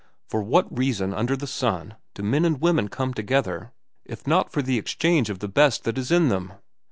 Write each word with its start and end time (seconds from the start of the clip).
For 0.27 0.41
what 0.41 0.75
reason 0.75 1.13
under 1.13 1.37
the 1.37 1.45
sun 1.45 1.95
do 2.15 2.23
men 2.23 2.43
and 2.43 2.59
women 2.59 2.87
come 2.87 3.13
together 3.13 3.71
if 4.03 4.25
not 4.25 4.51
for 4.51 4.63
the 4.63 4.79
exchange 4.79 5.29
of 5.29 5.37
the 5.37 5.47
best 5.47 5.83
that 5.83 5.99
is 5.99 6.09
in 6.11 6.27
them? 6.29 6.53